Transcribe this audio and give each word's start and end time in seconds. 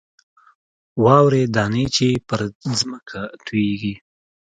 واورې 1.03 1.43
دانې 1.55 1.85
چې 1.95 2.07
پر 2.27 2.41
ځمکه 2.79 3.19
تویېږي. 3.45 3.95